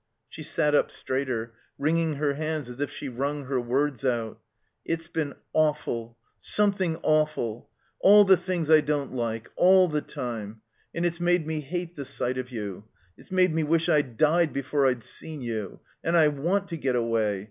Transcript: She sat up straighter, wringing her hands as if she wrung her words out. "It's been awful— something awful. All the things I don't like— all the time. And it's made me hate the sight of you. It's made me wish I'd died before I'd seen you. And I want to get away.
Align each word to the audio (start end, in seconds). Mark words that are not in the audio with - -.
She 0.27 0.41
sat 0.41 0.73
up 0.73 0.89
straighter, 0.89 1.53
wringing 1.77 2.15
her 2.15 2.33
hands 2.33 2.69
as 2.69 2.79
if 2.79 2.89
she 2.89 3.07
wrung 3.07 3.45
her 3.45 3.61
words 3.61 4.03
out. 4.03 4.39
"It's 4.83 5.07
been 5.07 5.35
awful— 5.53 6.17
something 6.59 6.97
awful. 7.03 7.69
All 7.99 8.25
the 8.25 8.35
things 8.35 8.71
I 8.71 8.81
don't 8.81 9.13
like— 9.13 9.51
all 9.55 9.87
the 9.87 10.01
time. 10.01 10.61
And 10.95 11.05
it's 11.05 11.19
made 11.19 11.45
me 11.45 11.59
hate 11.59 11.93
the 11.93 12.05
sight 12.05 12.39
of 12.39 12.49
you. 12.49 12.85
It's 13.15 13.31
made 13.31 13.53
me 13.53 13.61
wish 13.61 13.89
I'd 13.89 14.17
died 14.17 14.53
before 14.53 14.87
I'd 14.87 15.03
seen 15.03 15.41
you. 15.43 15.81
And 16.03 16.17
I 16.17 16.29
want 16.29 16.67
to 16.69 16.77
get 16.77 16.95
away. 16.95 17.39